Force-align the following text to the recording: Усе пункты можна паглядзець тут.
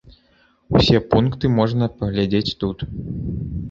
Усе 0.79 0.97
пункты 1.13 1.53
можна 1.59 1.93
паглядзець 2.01 2.55
тут. 2.65 2.77